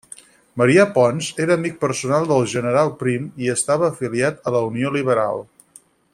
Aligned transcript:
Marià 0.59 0.85
Pons 0.95 1.27
era 1.45 1.57
amic 1.61 1.75
personal 1.83 2.25
del 2.31 2.47
general 2.55 2.89
Prim 3.03 3.29
i 3.45 3.53
estava 3.57 3.87
afiliat 3.93 4.43
a 4.49 4.55
la 4.57 4.63
Unió 4.71 4.97
Liberal. 4.97 5.47